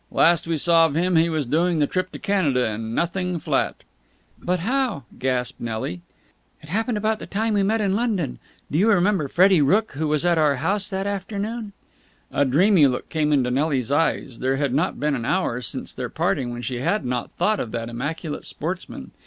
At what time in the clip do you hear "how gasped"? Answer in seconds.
4.61-5.61